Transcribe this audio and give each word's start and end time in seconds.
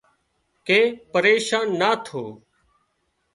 ڪي 0.67 0.79
پريشان 1.11 1.65
نا 1.79 1.89
ٿو 2.05 2.23